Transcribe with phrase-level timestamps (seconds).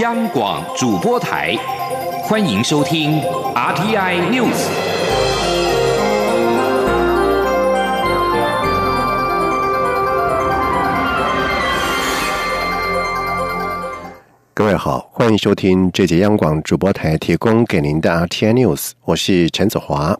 [0.00, 1.56] 央广主播台，
[2.22, 3.20] 欢迎收听
[3.54, 4.68] RTI News。
[14.54, 20.16] 各位好，欢迎收听这节央广主播台提供给您的 RTI News，我是陈子华。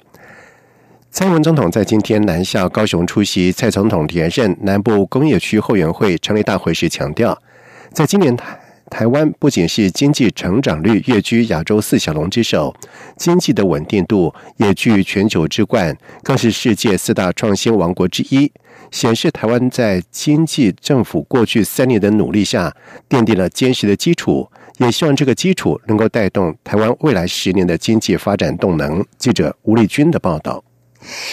[1.12, 7.40] 蔡英文总统在今天南下高雄出席蔡总统连任南部工业区后援会成立大会时强调，
[7.92, 8.58] 在今年台
[8.91, 12.74] 台湾不仅是经济成长率跃居亚洲四小龙之首，
[13.16, 18.51] 经济的稳定度也居全球之冠，更是世界四大创新王国之一，
[18.91, 22.74] 显示台湾在经济政府过去三年的努力下，
[23.09, 29.05] 奠定了坚实的基础，也希望这个基础能够带动台湾未来十年的经济发展动能。
[29.18, 30.65] 记者吴丽君的报道。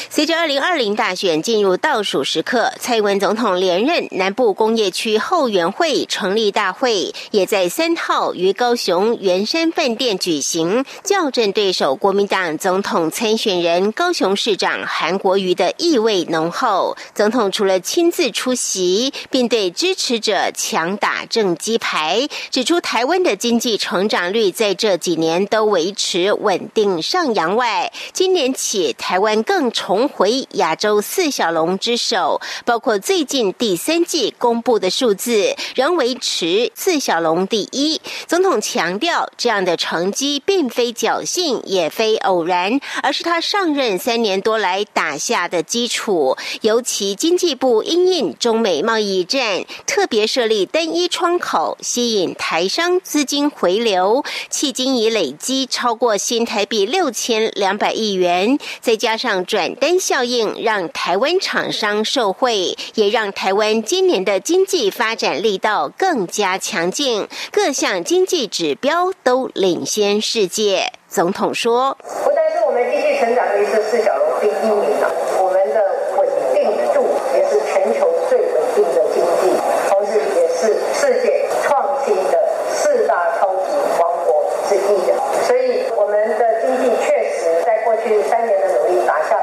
[0.10, 16.96] 随着二零二零大选进入倒数时刻，蔡英文总统连任南部工业区后援会成立大会，也在三号于高雄圆山饭店举行，校正对手国民党总统参选人高雄市长韩国瑜的意味浓厚。
[17.14, 38.02] 总统除了亲自出席，并对支持者强打正击牌，指出台湾的经济成长率在这几年都维持稳定上扬外，今年起台湾更更重回亚洲四小龙之首，包括最近第三季公布的数字，仍维持四小龙第一。
[38.28, 46.36] 总统强调，这样的成绩并非侥幸，也非偶然，而是他上任三年多来打下的基础。
[46.60, 59.45] 尤其经济部因应中美贸易战，特别设立单一窗口，吸引台商资金回流，迄今已累积超过新台币六千两百亿元，再加上。
[59.46, 70.92] 转单效应让台湾厂商受惠，也让台湾今年的经济发展力道更加强劲，各项经济指标都领先世界。
[71.08, 71.96] 总统说
[72.26, 74.12] ：“不但是我们经济成长的一个视角
[74.42, 75.08] 第一名的，
[75.40, 75.80] 我们的
[76.18, 77.08] 稳定度
[77.38, 79.56] 也是全球最稳定的经济，
[79.88, 82.36] 同时也是世界创新的
[82.74, 85.14] 四大超级王国之一的。
[85.48, 89.38] 所以，我们的经济确实在过去三年的努力打下。”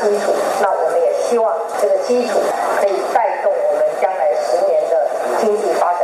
[0.00, 0.32] 基础，
[0.62, 2.38] 那我们也希望这个基础
[2.80, 4.80] 可以带动我们将来十年
[5.40, 5.97] 经济发展。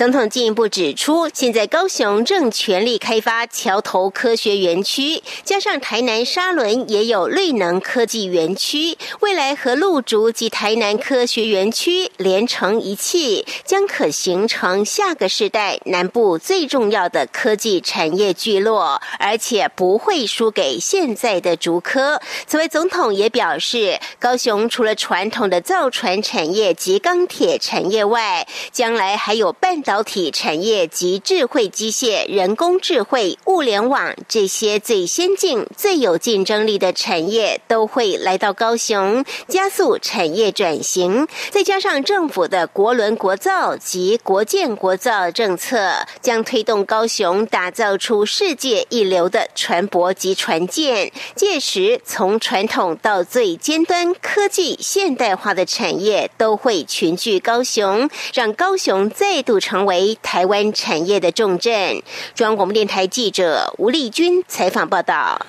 [0.00, 22.18] 总统进一步指出，现在高雄正全力开发桥头科学园区，加上台南沙仑也有绿能科技园区，未来和陆竹及台南科学园区连成一气，将可形成下个世代南部最重要的科技产业聚落，而且不会输给现在的竹科。
[22.46, 41.26] 此外，总统也表示，高雄除了传统的造船产业及钢铁产业外，将来还有半导体产业及智慧机械、人工智慧、物联网这些最先进、最有竞争力的产业都会来到高雄，加速产业转型。
[41.50, 51.10] 再加上政府的国轮国造及国建国造政策，将推动高雄打造出世界一流的船舶及船舰。
[51.34, 59.79] 届时，从传统到最尖端科技现代化的产业都会群聚高雄，让高雄再度成。
[59.86, 62.02] 为台湾产业的重镇。
[62.34, 65.46] 中央广播电台记者吴丽君采访报道。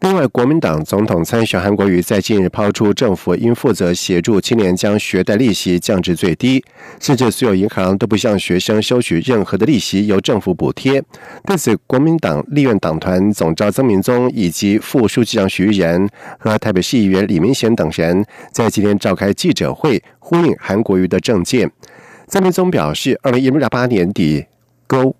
[0.00, 6.60] 另外，国民党总统参选韩国瑜在近日抛出，政府应负责协助青年将学贷利息降至最低，
[6.98, 11.00] 甚至所有银行都不向学生收取任何的利息，由政府补贴。
[11.44, 21.70] 对此，国民党立院党团总召曾明宗以及副书记长徐仁和台北市议员李明贤等人在今天召开记者会，呼应韩国瑜的政见。
[22.32, 24.46] 曾明宗表示，二零一八年底，
[24.86, 25.14] 勾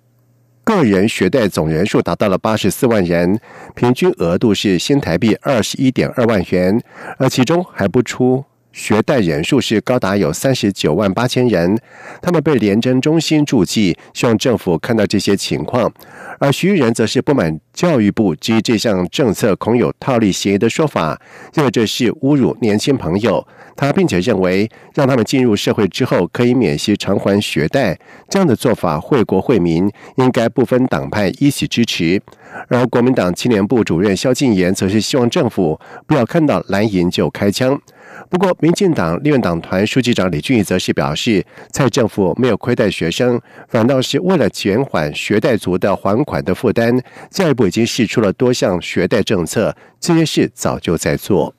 [0.64, 3.38] 个人学贷总人数达到了八十四万人，
[3.74, 6.82] 平均额度是新台币二十一点二万元，
[7.18, 8.42] 而其中还不出。
[8.72, 11.78] 学贷人数是高达有三十九万八千人，
[12.20, 15.92] 他们被廉政中心注记，希望政府看到这些情况。
[16.38, 21.20] 而徐玉仁则是不满教育部基于这项政策恐有套利嫌疑的说法，
[21.54, 23.46] 认为这是侮辱年轻朋友。
[23.74, 27.98] 他并且认为，让他们进入社会之后可以免息偿还学贷，
[28.28, 32.20] 这样的做法惠国惠民，应该不分党派一起支持。
[32.68, 37.80] 而国民党青年部主任萧敬言则是希望政府不要看到蓝营就开枪。
[38.28, 46.98] 不过，民进党立院党团书记长李俊义则是表示，蔡政府没有亏待学生，反倒是为了减缓学贷族的还款的负担，
[47.30, 51.54] 教育部已经试出了多项学贷政策，这些事早就在做。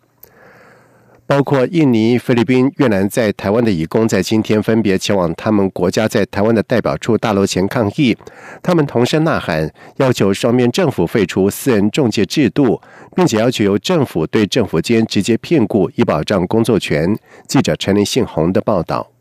[1.26, 8.16] 包括印尼、菲律宾、越南在台湾的义工，在今天分别前往他们国家在台湾的代表处大楼前抗议。
[8.62, 12.82] 他们同声呐喊，要求双面政府废除私人中介制度，
[13.16, 17.18] 并且要求由政府对政府间直接聘雇，以保障工作权。
[17.48, 19.13] 记者陈林信宏的报道。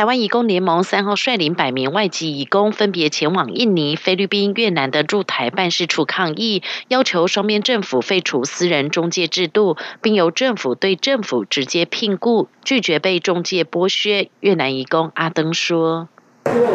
[0.00, 14.30] 台湾移工联盟三号率领百名外籍移工，分别前往印尼、菲律宾、越南的驻台办事处抗议，要求双边政府废除私人中介制度，并由政府对政府直接聘雇，拒绝被中介剥削。
[14.40, 16.08] 越南移工阿登说：“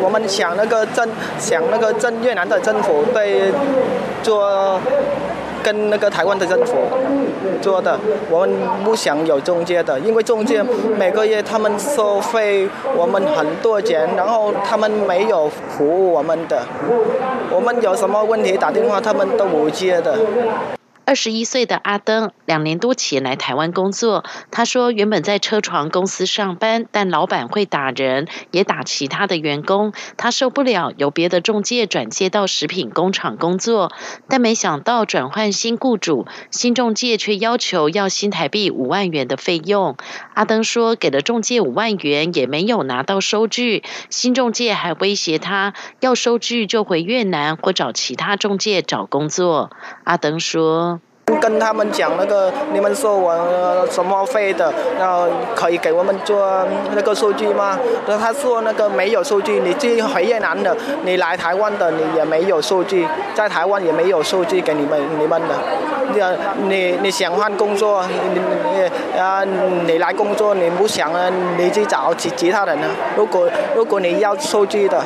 [0.04, 3.52] 我们想那个政，想那个政越南的政府对
[4.22, 4.80] 做。”
[5.66, 6.76] 跟那个台湾的政府
[7.60, 10.64] 做的，我们不想有中介的，因为中介
[10.96, 16.62] 每个月他们收费我们很多钱，然后他们没有服务我们的，
[17.50, 20.16] 我们有什么问题打电话他们都不接的。
[21.06, 24.26] 二十一岁的阿登，两年多前来台湾工作。
[24.50, 33.92] 他说，原本在车床公司上班，但老板会打人，也打其他的员工，他受不了，由别的中介转接到食品工厂工作。
[34.28, 39.98] 但没想到转换新雇主，新中介却要求要新台币五万元的费用。
[40.34, 43.84] 阿登说，给了中介五万元，也没有拿到收据。
[44.10, 49.70] 新中介还威胁他，要收据就回越南或找其他中介找工作。
[50.04, 50.95] 阿登说。
[51.42, 57.80] 跟他们讲那个，你们说我什么费的，然后可以给我们做那个数据吗？
[58.20, 65.56] 他说那个没有数据，你去回越南的，你来台湾的，你也没有数据，在台湾也没有数据给你们你们的。
[66.14, 66.22] 你
[66.68, 68.40] 你你想换工作，你
[68.76, 69.44] 你啊
[69.88, 72.88] 你来工作，你不想啊，你去找其其他人呢？
[73.18, 75.04] 如果如果你要数据的。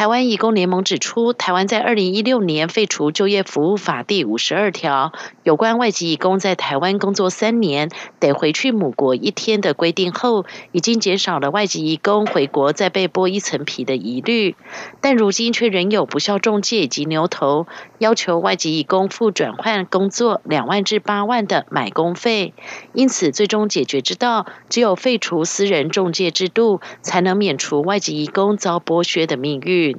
[0.00, 5.12] 台湾义工联盟指出，台湾在二零一六年废除就业服务法第五十二条，
[5.42, 14.56] 有关外籍义工在台湾工作三年得回去母国一天的规定后，已经减少了外籍义工回国再被剥一层皮的疑虑。
[15.02, 17.66] 但如今却仍有不孝中介及牛头
[17.98, 22.54] 要求外籍义工付转换工作两万至八万的买工费，
[22.94, 29.89] 因此最终解决之道，只有废除私人中介制度，才能免除外籍义工遭剥削的命运。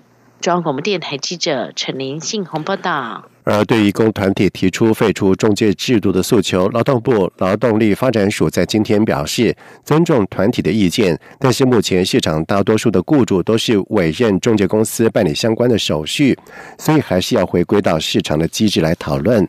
[0.42, 3.24] 中央广播电台记者陈林信宏报道。
[3.44, 16.38] 而对于工团体提出废除中介制度的诉求，劳动部劳动力发展署在今天表示，尊重团体的意见，但是目前市场大多数的雇主都是委任中介公司办理相关的手续，
[16.80, 19.48] 所以还是要回归到市场的机制来讨论。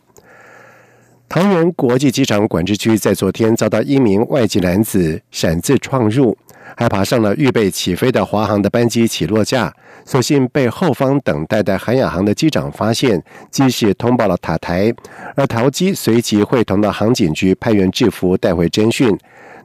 [1.26, 6.36] 桃园国际机场管制区在昨天遭到一名外籍男子擅自闯入。
[6.76, 9.72] 还爬上了预备起飞的华航的班机起落架，
[10.04, 14.92] 所幸被后方等待的韩亚航的机长发现，机师通报了塔台，
[15.36, 19.16] 而桃机随即会同到航警局派员制服带回侦讯。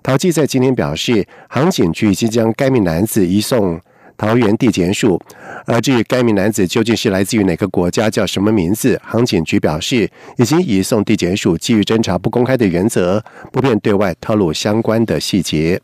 [0.04, 3.80] 桃机在今天表示，航警局已经将该名男子移送
[4.15, 5.19] 桃园地检署，
[5.65, 15.81] 而至于该名男子究竟是来自于哪个国家、叫什么名字，航警局表示已经移送地检署，基于侦查不公开的原则，不便对外透露相关的细节。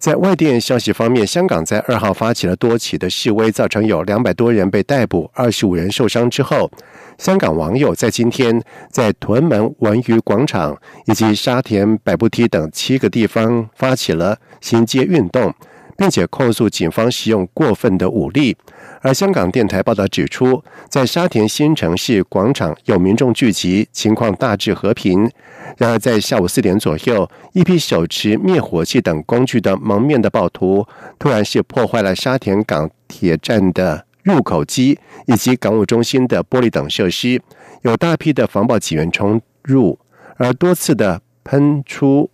[0.00, 6.70] 在外电消息方面，香港在二号发起了多起的示威，造成有两百多人被逮捕，二十五人受伤之后，
[7.18, 10.74] 香港网友在今天在屯门文娱广场
[11.04, 15.54] 以及沙田百步梯等七个地方发起了行街运动，
[16.00, 18.56] 并且控诉警方使用过分的武力。
[19.02, 25.30] 而香港电台报道指出，在沙田新城市广场有民众聚集，情况大致和平。
[25.76, 30.86] 然而，在下午四点左右，一批手持灭火器等工具的蒙面的暴徒，
[31.18, 37.42] 突然是破坏了沙田港铁站的入口机以及港务中心的玻璃等设施，
[37.82, 39.98] 有大批的防暴警员冲入，
[40.38, 42.30] 而多次的喷出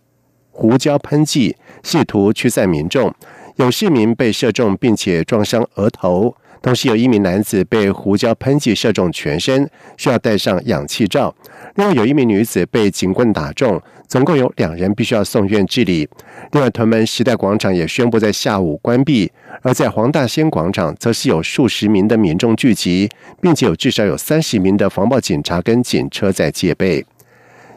[0.51, 3.13] 胡椒喷剂，试图驱散民众。
[3.57, 6.35] 有市民被射中，并且撞伤额头。
[6.61, 11.33] 同时，有一名男子被胡椒喷剂射中全身，需要戴上氧气罩。
[11.75, 16.07] 另外，有一名女子被警棍打中，总共有两人必须要送院治理。
[16.51, 19.31] 另外，屯门时代广场也宣布在下午关闭，
[19.63, 23.09] 而在黄大仙广场则是有数十名的民众聚集，
[23.41, 27.03] 并且有至少有三十名的防暴警察跟警车在戒备。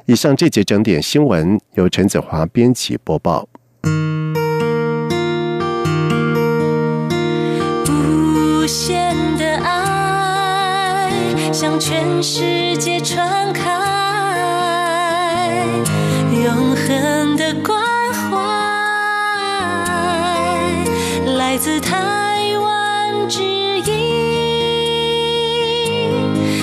[0.05, 3.49] 以上这节整点新闻由陈子华编辑播报。
[8.71, 11.11] 限的爱
[11.53, 13.69] 向全世界传开，
[16.45, 17.83] 永恒的关
[18.15, 18.39] 怀
[21.37, 23.60] 来自台湾之。